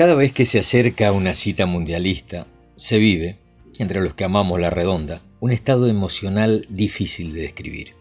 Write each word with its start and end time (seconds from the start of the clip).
Cada 0.00 0.14
vez 0.14 0.32
que 0.32 0.46
se 0.46 0.58
acerca 0.58 1.12
una 1.12 1.34
cita 1.34 1.66
mundialista, 1.66 2.46
se 2.74 2.96
vive, 2.96 3.36
entre 3.78 4.00
los 4.00 4.14
que 4.14 4.24
amamos 4.24 4.58
la 4.58 4.70
redonda, 4.70 5.20
un 5.40 5.52
estado 5.52 5.88
emocional 5.88 6.64
difícil 6.70 7.34
de 7.34 7.42
describir. 7.42 7.92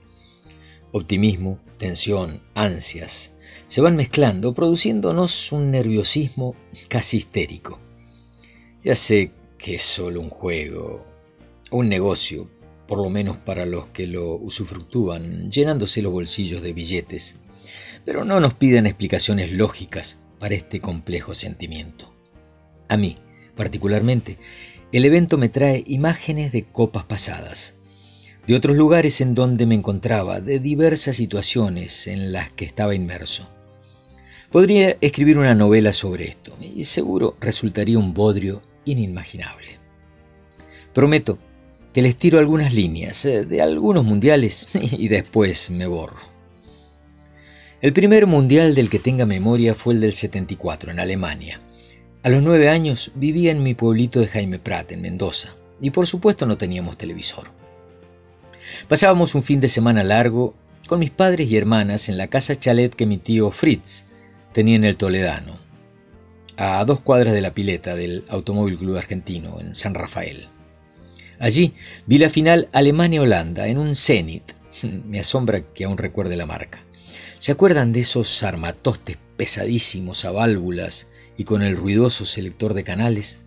Optimismo, 0.94 1.60
tensión, 1.78 2.42
ansias, 2.56 3.34
se 3.68 3.82
van 3.82 3.98
mezclando, 3.98 4.54
produciéndonos 4.54 5.52
un 5.52 5.72
nerviosismo 5.72 6.56
casi 6.88 7.18
histérico. 7.18 7.82
Ya 8.82 8.96
sé 8.96 9.34
que 9.58 9.76
es 9.76 9.84
solo 9.84 10.22
un 10.22 10.30
juego, 10.30 11.06
un 11.70 11.90
negocio, 11.90 12.50
por 12.88 13.00
lo 13.00 13.10
menos 13.10 13.36
para 13.36 13.66
los 13.66 13.88
que 13.88 14.08
lo 14.08 14.36
usufructúan, 14.36 15.52
llenándose 15.52 16.02
los 16.02 16.14
bolsillos 16.14 16.62
de 16.62 16.72
billetes, 16.72 17.36
pero 18.06 18.24
no 18.24 18.40
nos 18.40 18.54
piden 18.54 18.86
explicaciones 18.86 19.52
lógicas 19.52 20.18
para 20.40 20.56
este 20.56 20.80
complejo 20.80 21.34
sentimiento. 21.34 22.14
A 22.88 22.98
mí, 22.98 23.18
particularmente, 23.56 24.38
el 24.92 25.06
evento 25.06 25.38
me 25.38 25.50
trae 25.50 25.84
imágenes 25.86 26.52
de 26.52 26.64
copas 26.64 27.04
pasadas, 27.04 27.76
de 28.48 28.56
otros 28.56 28.76
lugares 28.76 29.22
en 29.22 29.36
donde 29.36 29.66
me 29.66 29.76
encontraba, 29.76 30.42
de 30.42 30.60
diversas 30.60 31.18
situaciones 31.18 32.08
en 32.08 32.32
las 32.32 32.52
que 32.52 32.66
estaba 32.66 32.96
inmerso. 32.96 33.48
Podría 34.52 34.98
escribir 35.02 35.38
una 35.38 35.54
novela 35.54 35.94
sobre 35.94 36.28
esto 36.28 36.58
y 36.60 36.84
seguro 36.86 37.38
resultaría 37.40 38.00
un 38.00 38.16
bodrio 38.16 38.64
inimaginable. 38.86 39.78
Prometo 40.94 41.38
que 41.94 42.02
les 42.02 42.18
tiro 42.18 42.40
algunas 42.40 42.74
líneas 42.74 43.26
eh, 43.26 43.46
de 43.46 43.62
algunos 43.62 44.06
mundiales 44.06 44.68
y 44.74 45.08
después 45.08 45.70
me 45.70 45.86
borro. 45.86 46.39
El 47.82 47.94
primer 47.94 48.28
mundial 48.28 48.76
del 48.76 48.90
que 48.90 49.00
tenga 49.00 49.26
memoria 49.26 49.74
fue 49.74 49.94
el 49.94 50.02
del 50.02 50.12
74 50.12 50.92
en 50.92 51.00
Alemania. 51.00 51.62
A 52.24 52.30
los 52.30 52.44
nueve 52.44 52.68
años 52.68 53.12
vivía 53.16 53.52
en 53.52 53.64
mi 53.64 53.74
pueblito 53.74 54.20
de 54.20 54.28
Jaime 54.28 54.60
Prat, 54.60 54.92
en 54.92 55.00
Mendoza, 55.00 55.56
y 55.80 55.92
por 55.92 56.06
supuesto 56.06 56.46
no 56.46 56.58
teníamos 56.58 56.98
televisor. 56.98 57.52
Pasábamos 58.90 59.34
un 59.34 59.44
fin 59.44 59.62
de 59.62 59.70
semana 59.70 60.04
largo 60.04 60.56
con 60.88 61.00
mis 61.00 61.10
padres 61.10 61.50
y 61.50 61.56
hermanas 61.56 62.10
en 62.10 62.18
la 62.18 62.28
casa 62.28 62.54
chalet 62.54 62.94
que 62.94 63.06
mi 63.06 63.16
tío 63.16 63.50
Fritz 63.50 64.08
tenía 64.52 64.76
en 64.76 64.84
el 64.84 64.98
Toledano, 64.98 65.58
a 66.58 66.84
dos 66.84 67.00
cuadras 67.00 67.34
de 67.34 67.40
la 67.40 67.54
pileta 67.54 67.96
del 67.96 68.26
Automóvil 68.28 68.78
Club 68.78 68.98
Argentino, 68.98 69.58
en 69.62 69.74
San 69.74 69.94
Rafael. 69.94 70.50
Allí 71.40 71.74
vi 72.06 72.18
la 72.18 72.30
final 72.30 72.68
Alemania-Holanda 72.74 73.68
en 73.68 73.78
un 73.78 73.96
Zenit. 73.96 74.52
Me 75.06 75.22
asombra 75.22 75.62
que 75.62 75.86
aún 75.86 75.98
recuerde 75.98 76.36
la 76.36 76.46
marca. 76.46 76.84
¿Se 77.40 77.54
acuerdan 77.54 77.94
de 77.94 78.02
esos 78.02 78.44
armatostes 78.44 79.18
pesadísimos 79.38 80.26
a 80.26 80.32
válvulas 80.32 81.08
y 81.38 81.46
con 81.46 81.62
el 81.62 81.78
ruidoso 81.78 82.26
selector 82.26 82.74
de 82.74 82.84
canales? 82.84 83.40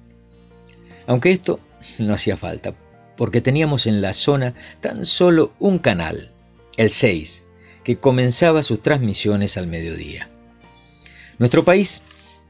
Aunque 1.06 1.30
esto 1.30 1.60
no 1.98 2.14
hacía 2.14 2.38
falta, 2.38 2.74
porque 3.18 3.42
teníamos 3.42 3.86
en 3.86 4.00
la 4.00 4.14
zona 4.14 4.54
tan 4.80 5.04
solo 5.04 5.52
un 5.58 5.78
canal, 5.78 6.32
el 6.78 6.88
6, 6.88 7.44
que 7.84 7.96
comenzaba 7.96 8.62
sus 8.62 8.80
transmisiones 8.80 9.58
al 9.58 9.66
mediodía. 9.66 10.30
Nuestro 11.38 11.62
país 11.62 12.00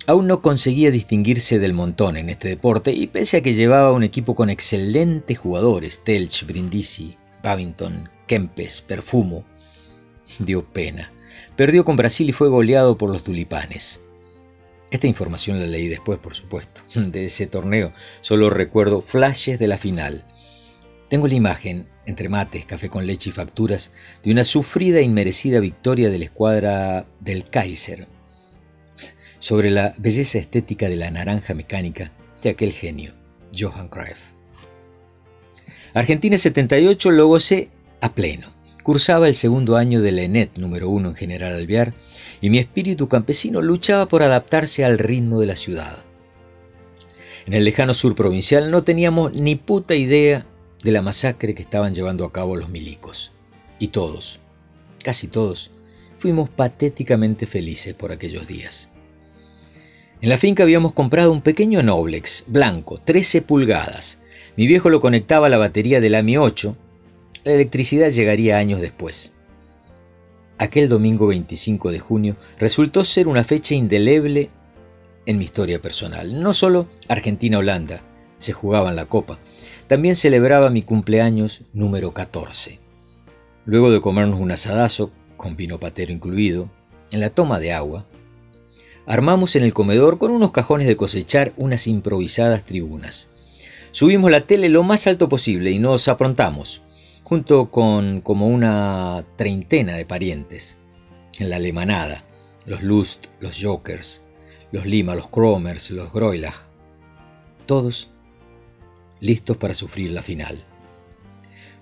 aún 0.06 0.28
no 0.28 0.42
conseguía 0.42 0.92
distinguirse 0.92 1.58
del 1.58 1.74
montón 1.74 2.16
en 2.16 2.28
este 2.28 2.46
deporte 2.46 2.92
y 2.92 3.08
pese 3.08 3.38
a 3.38 3.40
que 3.40 3.54
llevaba 3.54 3.90
un 3.90 4.04
equipo 4.04 4.36
con 4.36 4.48
excelentes 4.48 5.38
jugadores, 5.40 6.04
Telch, 6.04 6.46
Brindisi, 6.46 7.16
Babington, 7.42 8.08
Kempes, 8.28 8.80
Perfumo, 8.80 9.44
dio 10.38 10.64
pena. 10.64 11.12
Perdió 11.56 11.84
con 11.84 11.96
Brasil 11.96 12.28
y 12.28 12.32
fue 12.32 12.48
goleado 12.48 12.96
por 12.96 13.10
los 13.10 13.22
tulipanes. 13.22 14.00
Esta 14.90 15.06
información 15.06 15.58
la 15.58 15.66
leí 15.66 15.88
después, 15.88 16.18
por 16.18 16.34
supuesto. 16.34 16.82
De 16.94 17.24
ese 17.24 17.46
torneo 17.46 17.92
solo 18.20 18.50
recuerdo 18.50 19.00
flashes 19.00 19.58
de 19.58 19.66
la 19.66 19.78
final. 19.78 20.26
Tengo 21.08 21.28
la 21.28 21.34
imagen, 21.34 21.88
entre 22.06 22.28
mates, 22.28 22.64
café 22.64 22.88
con 22.88 23.06
leche 23.06 23.30
y 23.30 23.32
facturas, 23.32 23.92
de 24.22 24.32
una 24.32 24.44
sufrida 24.44 24.98
e 24.98 25.02
inmerecida 25.02 25.60
victoria 25.60 26.08
de 26.08 26.18
la 26.18 26.24
escuadra 26.24 27.06
del 27.20 27.44
Kaiser, 27.44 28.08
sobre 29.38 29.70
la 29.70 29.94
belleza 29.98 30.38
estética 30.38 30.88
de 30.88 30.96
la 30.96 31.10
naranja 31.10 31.54
mecánica 31.54 32.12
de 32.42 32.50
aquel 32.50 32.72
genio, 32.72 33.12
Johann 33.58 33.88
Cruyff. 33.88 34.32
Argentina 35.94 36.38
78 36.38 37.10
lo 37.10 37.28
gocé 37.28 37.70
a 38.00 38.14
pleno. 38.14 38.48
Cursaba 38.82 39.28
el 39.28 39.36
segundo 39.36 39.76
año 39.76 40.00
de 40.00 40.12
la 40.12 40.22
ENET 40.22 40.58
número 40.58 40.88
uno 40.88 41.10
en 41.10 41.14
General 41.14 41.54
Alvear 41.54 41.94
y 42.40 42.50
mi 42.50 42.58
espíritu 42.58 43.08
campesino 43.08 43.62
luchaba 43.62 44.06
por 44.06 44.22
adaptarse 44.22 44.84
al 44.84 44.98
ritmo 44.98 45.38
de 45.40 45.46
la 45.46 45.56
ciudad. 45.56 46.04
En 47.46 47.54
el 47.54 47.64
lejano 47.64 47.94
sur 47.94 48.14
provincial 48.14 48.70
no 48.70 48.82
teníamos 48.82 49.34
ni 49.34 49.56
puta 49.56 49.94
idea 49.94 50.46
de 50.82 50.92
la 50.92 51.02
masacre 51.02 51.54
que 51.54 51.62
estaban 51.62 51.94
llevando 51.94 52.24
a 52.24 52.32
cabo 52.32 52.56
los 52.56 52.68
milicos. 52.68 53.32
Y 53.78 53.88
todos, 53.88 54.40
casi 55.02 55.28
todos, 55.28 55.70
fuimos 56.16 56.50
patéticamente 56.50 57.46
felices 57.46 57.94
por 57.94 58.12
aquellos 58.12 58.46
días. 58.46 58.90
En 60.20 60.28
la 60.28 60.38
finca 60.38 60.62
habíamos 60.62 60.92
comprado 60.92 61.32
un 61.32 61.40
pequeño 61.40 61.82
Noblex 61.82 62.44
blanco, 62.46 63.00
13 63.04 63.42
pulgadas. 63.42 64.20
Mi 64.56 64.66
viejo 64.66 64.88
lo 64.88 65.00
conectaba 65.00 65.46
a 65.48 65.50
la 65.50 65.58
batería 65.58 66.00
del 66.00 66.14
AMI 66.14 66.36
8. 66.36 66.76
La 67.44 67.54
electricidad 67.54 68.10
llegaría 68.10 68.58
años 68.58 68.80
después. 68.80 69.32
Aquel 70.58 70.88
domingo 70.88 71.26
25 71.26 71.90
de 71.90 71.98
junio 71.98 72.36
resultó 72.60 73.02
ser 73.02 73.26
una 73.26 73.42
fecha 73.42 73.74
indeleble 73.74 74.50
en 75.26 75.38
mi 75.38 75.44
historia 75.44 75.82
personal. 75.82 76.40
No 76.40 76.54
solo 76.54 76.88
Argentina-Holanda 77.08 78.04
se 78.38 78.52
jugaban 78.52 78.94
la 78.94 79.06
copa, 79.06 79.40
también 79.88 80.14
celebraba 80.14 80.70
mi 80.70 80.82
cumpleaños 80.82 81.62
número 81.72 82.14
14. 82.14 82.78
Luego 83.64 83.90
de 83.90 84.00
comernos 84.00 84.38
un 84.38 84.52
asadazo, 84.52 85.10
con 85.36 85.56
vino 85.56 85.80
patero 85.80 86.12
incluido, 86.12 86.70
en 87.10 87.18
la 87.18 87.30
toma 87.30 87.58
de 87.58 87.72
agua, 87.72 88.06
armamos 89.04 89.56
en 89.56 89.64
el 89.64 89.74
comedor 89.74 90.18
con 90.18 90.30
unos 90.30 90.52
cajones 90.52 90.86
de 90.86 90.96
cosechar 90.96 91.52
unas 91.56 91.88
improvisadas 91.88 92.64
tribunas. 92.64 93.30
Subimos 93.90 94.30
la 94.30 94.46
tele 94.46 94.68
lo 94.68 94.84
más 94.84 95.08
alto 95.08 95.28
posible 95.28 95.72
y 95.72 95.80
nos 95.80 96.06
aprontamos, 96.06 96.82
junto 97.32 97.70
con 97.70 98.20
como 98.20 98.46
una 98.46 99.24
treintena 99.36 99.94
de 99.94 100.04
parientes. 100.04 100.76
En 101.38 101.48
la 101.48 101.56
alemanada, 101.56 102.26
los 102.66 102.82
Lust, 102.82 103.28
los 103.40 103.58
Jokers, 103.58 104.22
los 104.70 104.84
Lima, 104.84 105.14
los 105.14 105.28
Kromers, 105.28 105.92
los 105.92 106.12
Groilach. 106.12 106.66
Todos 107.64 108.10
listos 109.18 109.56
para 109.56 109.72
sufrir 109.72 110.10
la 110.10 110.20
final. 110.20 110.62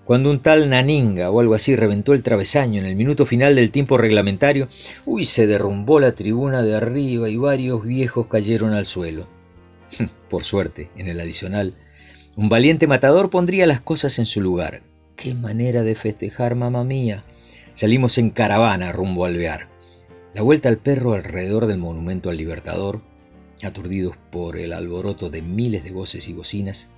Cuando 0.05 0.31
un 0.31 0.39
tal 0.39 0.71
Naninga 0.71 1.33
o 1.33 1.41
algo 1.41 1.55
así 1.55 1.75
reventó 1.75 2.15
el 2.15 2.22
travesaño 2.22 2.81
en 2.81 2.87
el 2.87 2.94
minuto 2.94 3.27
final 3.27 3.56
del 3.56 3.72
tiempo 3.72 3.99
reglamentario, 3.99 4.69
uy, 5.05 5.25
se 5.25 5.49
derrumbó 5.49 5.99
la 5.99 6.15
tribuna 6.15 6.62
de 6.62 6.77
arriba 6.77 7.28
y 7.28 7.37
varios 7.37 7.84
viejos 7.84 8.28
cayeron 8.28 8.72
al 8.72 8.87
suelo. 8.87 9.27
Por 10.31 10.44
suerte, 10.44 10.91
en 10.97 11.09
el 11.09 11.19
adicional, 11.19 11.75
un 12.37 12.49
valiente 12.49 12.87
matador 12.87 13.31
pondría 13.31 13.66
las 13.66 13.81
cosas 13.81 14.21
en 14.21 14.27
su 14.27 14.41
lugar. 14.41 14.89
¡Qué 15.21 15.35
manera 15.35 15.83
de 15.83 15.95
festejar, 15.95 16.55
mamá 16.55 16.83
mía! 16.83 17.23
Salimos 17.75 18.17
en 18.17 18.31
caravana 18.31 18.91
rumbo 18.91 19.27
al 19.27 19.35
Alvear. 19.35 19.69
La 20.33 20.41
vuelta 20.41 20.71
al 20.71 20.79
perro 20.79 21.13
alrededor 21.13 21.67
del 21.67 21.77
monumento 21.77 22.31
al 22.31 22.39
Libertador, 22.39 23.03
aturdidos 23.63 24.17
por 24.31 24.57
el 24.57 24.73
alboroto 24.73 25.29
de 25.29 25.43
miles 25.43 25.85
de 25.85 25.91
voces 25.91 26.27
y 26.31 26.33
bocinas, 26.33 26.89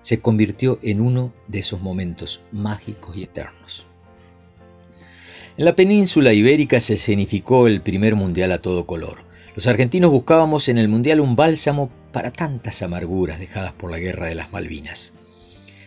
se 0.00 0.18
convirtió 0.18 0.80
en 0.82 1.00
uno 1.00 1.32
de 1.46 1.60
esos 1.60 1.80
momentos 1.80 2.40
mágicos 2.50 3.16
y 3.16 3.22
eternos. 3.22 3.86
En 5.56 5.64
la 5.64 5.76
península 5.76 6.32
ibérica 6.32 6.80
se 6.80 6.94
escenificó 6.94 7.68
el 7.68 7.82
primer 7.82 8.16
mundial 8.16 8.50
a 8.50 8.58
todo 8.58 8.84
color. 8.84 9.18
Los 9.54 9.68
argentinos 9.68 10.10
buscábamos 10.10 10.68
en 10.68 10.78
el 10.78 10.88
mundial 10.88 11.20
un 11.20 11.36
bálsamo 11.36 11.88
para 12.10 12.32
tantas 12.32 12.82
amarguras 12.82 13.38
dejadas 13.38 13.70
por 13.70 13.92
la 13.92 14.00
guerra 14.00 14.26
de 14.26 14.34
las 14.34 14.50
Malvinas. 14.50 15.14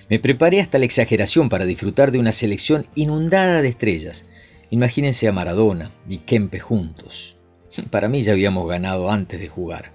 Me 0.10 0.20
preparé 0.20 0.62
hasta 0.62 0.80
la 0.80 0.86
exageración 0.86 1.50
para 1.50 1.66
disfrutar 1.66 2.12
de 2.12 2.20
una 2.20 2.32
selección 2.32 2.86
inundada 2.96 3.62
de 3.62 3.68
estrellas. 3.68 4.26
Imagínense 4.70 5.28
a 5.28 5.34
Maradona 5.34 5.92
y 6.08 6.20
Kempe 6.20 6.60
juntos. 6.60 7.36
Para 7.92 8.08
mí 8.08 8.22
ya 8.22 8.32
habíamos 8.32 8.68
ganado 8.70 9.12
antes 9.12 9.40
de 9.40 9.50
jugar. 9.50 9.92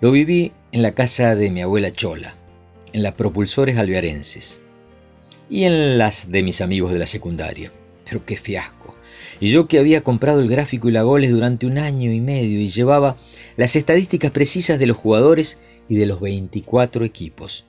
Lo 0.00 0.12
viví 0.12 0.52
en 0.72 0.82
la 0.82 0.92
casa 0.92 1.34
de 1.34 1.50
mi 1.50 1.62
abuela 1.62 1.90
Chola, 1.90 2.36
en 2.92 3.02
las 3.02 3.14
propulsores 3.14 3.78
alvearenses 3.78 4.60
y 5.50 5.64
en 5.64 5.98
las 5.98 6.30
de 6.30 6.42
mis 6.42 6.60
amigos 6.60 6.92
de 6.92 6.98
la 6.98 7.06
secundaria. 7.06 7.72
Pero 8.04 8.24
qué 8.24 8.36
fiasco. 8.36 8.94
Y 9.40 9.48
yo 9.48 9.68
que 9.68 9.78
había 9.78 10.02
comprado 10.02 10.40
el 10.40 10.48
gráfico 10.48 10.88
y 10.88 10.92
la 10.92 11.02
goles 11.02 11.30
durante 11.30 11.66
un 11.66 11.78
año 11.78 12.12
y 12.12 12.20
medio 12.20 12.60
y 12.60 12.68
llevaba 12.68 13.16
las 13.56 13.74
estadísticas 13.74 14.30
precisas 14.30 14.78
de 14.78 14.86
los 14.86 14.96
jugadores 14.96 15.58
y 15.88 15.96
de 15.96 16.06
los 16.06 16.20
24 16.20 17.04
equipos. 17.04 17.64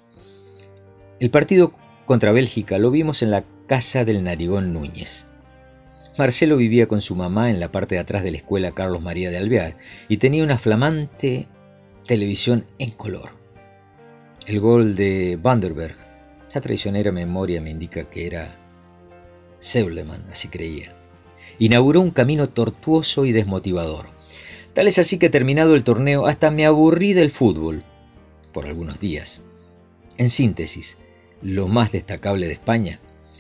El 1.19 1.31
partido 1.31 1.74
contra 2.06 2.31
Bélgica 2.31 2.77
lo 2.77 2.92
vimos 2.92 3.21
en 3.24 3.31
la 3.31 3.44
casa 3.68 4.06
del 4.06 4.24
Narigón 4.24 4.71
Núñez. 4.71 5.27
Marcelo 6.18 6.56
vivía 6.56 6.88
con 6.88 7.01
su 7.01 7.13
mamá 7.13 7.50
en 7.50 7.60
la 7.60 7.74
parte 7.74 7.95
de 7.95 8.01
atrás 8.01 8.24
de 8.24 8.31
la 8.31 8.38
escuela 8.38 8.71
Carlos 8.71 9.01
María 9.01 9.30
de 9.30 9.38
Alvear 9.38 9.75
y 10.07 10.16
tenía 10.16 10.45
una 10.45 10.57
flamante 10.57 11.48
televisión 12.07 12.66
en 12.77 12.92
color. 12.92 13.31
El 14.48 14.62
gol 14.62 14.95
de 14.95 15.38
Vanderberg, 15.42 15.98
la 16.56 16.62
traicionera 16.62 17.12
memoria 17.12 17.60
me 17.60 17.69
indica 17.69 18.10
que 18.10 18.25
era 18.25 18.57
Seuleman, 19.60 20.24
así 20.31 20.48
creía, 20.48 20.95
inauguró 21.60 22.00
un 22.00 22.12
camino 22.12 22.48
tortuoso 22.48 23.25
y 23.25 23.33
desmotivador. 23.33 24.06
Tal 24.74 24.88
es 24.88 24.98
así 24.98 25.19
que 25.19 25.30
terminado 25.30 25.75
el 25.75 25.83
torneo 25.83 26.27
hasta 26.27 26.50
me 26.50 26.66
aburrí 26.66 27.12
del 27.12 27.30
fútbol, 27.30 27.83
por 28.54 28.66
algunos 28.66 29.01
días. 29.01 29.42
En 30.18 30.30
síntesis, 30.30 30.98
lo 31.41 31.68
más 31.68 31.91
destacable 31.91 32.47
de 32.47 32.53
España, 32.53 33.00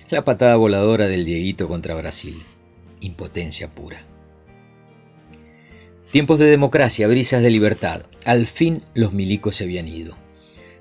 la 0.09 0.23
patada 0.23 0.55
voladora 0.55 1.07
del 1.07 1.25
Dieguito 1.25 1.67
contra 1.67 1.95
Brasil. 1.95 2.35
Impotencia 3.01 3.69
pura. 3.73 4.05
Tiempos 6.11 6.39
de 6.39 6.45
democracia, 6.45 7.07
brisas 7.07 7.43
de 7.43 7.51
libertad. 7.51 8.03
Al 8.25 8.47
fin 8.47 8.81
los 8.95 9.13
milicos 9.13 9.55
se 9.55 9.65
habían 9.65 9.87
ido. 9.87 10.17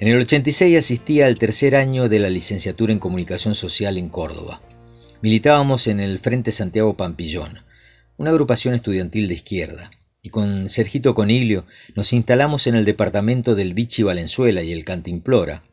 En 0.01 0.09
el 0.09 0.21
86 0.21 0.79
asistía 0.79 1.27
al 1.27 1.39
tercer 1.39 1.77
año 1.77 2.09
de 2.09 2.19
la 2.19 2.31
licenciatura 2.31 2.93
en 2.93 2.99
Comunicación 2.99 3.55
Social 3.55 3.99
en 3.99 4.09
Córdoba. 4.09 4.63
Militábamos 5.21 5.89
en 5.89 6.01
el 6.01 6.19
Frente 6.21 6.53
Santiago 6.53 6.97
Pampillón, 6.97 7.59
una 8.17 8.31
agrupación 8.31 8.75
estudiantil 8.75 9.29
de 9.29 9.35
izquierda, 9.35 9.91
y 10.23 10.31
con 10.31 10.69
Sergito 10.69 11.15
Coniglio 11.15 11.67
nos 11.95 12.13
instalamos 12.13 12.67
en 12.67 12.77
el 12.77 12.85
departamento 12.85 13.55
del 13.55 13.75
Vichy 13.75 14.05
Valenzuela 14.05 14.63
y 14.63 14.73
el 14.73 14.85
Cantimplora. 14.85 15.65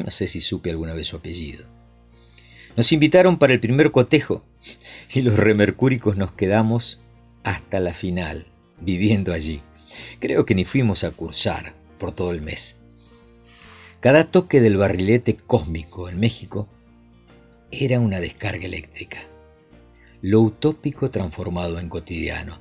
No 0.00 0.10
sé 0.10 0.26
si 0.26 0.40
supe 0.40 0.70
alguna 0.70 0.94
vez 0.94 1.08
su 1.08 1.16
apellido. 1.16 1.66
Nos 2.76 2.92
invitaron 2.92 3.38
para 3.38 3.52
el 3.52 3.60
primer 3.60 3.92
cotejo 3.92 4.44
y 5.12 5.22
los 5.22 5.38
remercúricos 5.38 6.16
nos 6.16 6.32
quedamos 6.32 7.00
hasta 7.44 7.78
la 7.78 7.94
final 7.94 8.46
viviendo 8.80 9.32
allí. 9.32 9.62
Creo 10.18 10.44
que 10.44 10.54
ni 10.54 10.64
fuimos 10.64 11.04
a 11.04 11.10
cursar 11.10 11.74
por 11.98 12.12
todo 12.12 12.32
el 12.32 12.42
mes. 12.42 12.78
Cada 14.00 14.24
toque 14.24 14.60
del 14.60 14.76
barrilete 14.76 15.36
cósmico 15.36 16.08
en 16.08 16.18
México 16.18 16.68
era 17.70 18.00
una 18.00 18.20
descarga 18.20 18.66
eléctrica. 18.66 19.18
Lo 20.20 20.40
utópico 20.40 21.10
transformado 21.10 21.78
en 21.78 21.88
cotidiano. 21.88 22.58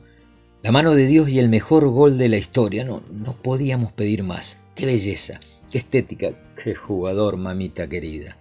La 0.61 0.71
mano 0.71 0.93
de 0.93 1.07
Dios 1.07 1.29
y 1.29 1.39
el 1.39 1.49
mejor 1.49 1.87
gol 1.89 2.17
de 2.17 2.29
la 2.29 2.37
historia. 2.37 2.85
No, 2.85 3.03
no 3.11 3.33
podíamos 3.33 3.91
pedir 3.91 4.23
más. 4.23 4.59
Qué 4.75 4.85
belleza, 4.85 5.39
estética, 5.77 6.31
qué 6.61 6.75
jugador, 6.75 7.37
mamita 7.37 7.87
querida. 7.87 8.37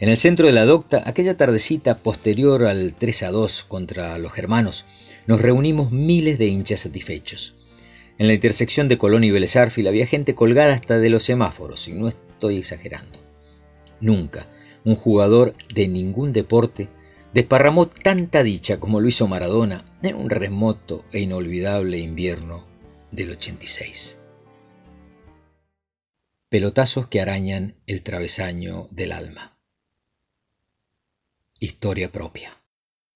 En 0.00 0.08
el 0.08 0.16
centro 0.16 0.46
de 0.46 0.52
la 0.52 0.64
docta, 0.64 1.02
aquella 1.06 1.36
tardecita 1.36 1.98
posterior 1.98 2.64
al 2.64 2.94
3 2.94 3.22
a 3.24 3.30
2 3.30 3.64
contra 3.64 4.16
los 4.18 4.32
germanos, 4.32 4.84
nos 5.26 5.40
reunimos 5.40 5.92
miles 5.92 6.38
de 6.38 6.46
hinchas 6.46 6.80
satisfechos. 6.80 7.56
En 8.18 8.26
la 8.26 8.34
intersección 8.34 8.88
de 8.88 8.98
Colón 8.98 9.24
y 9.24 9.30
Vélez 9.30 9.56
había 9.56 10.06
gente 10.06 10.34
colgada 10.34 10.74
hasta 10.74 10.98
de 10.98 11.10
los 11.10 11.24
semáforos, 11.24 11.88
y 11.88 11.92
no 11.92 12.08
estoy 12.08 12.58
exagerando. 12.58 13.18
Nunca 14.00 14.46
un 14.84 14.96
jugador 14.96 15.54
de 15.74 15.88
ningún 15.88 16.32
deporte 16.32 16.88
desparramó 17.34 17.88
tanta 17.88 18.42
dicha 18.42 18.80
como 18.80 19.00
lo 19.00 19.08
hizo 19.08 19.28
Maradona 19.28 19.84
en 20.02 20.16
un 20.16 20.30
remoto 20.30 21.04
e 21.12 21.20
inolvidable 21.20 21.98
invierno 21.98 22.64
del 23.10 23.32
86. 23.32 24.17
Pelotazos 26.50 27.06
que 27.08 27.20
arañan 27.20 27.74
el 27.86 28.02
travesaño 28.02 28.86
del 28.90 29.12
alma. 29.12 29.58
Historia 31.60 32.10
propia. 32.10 32.57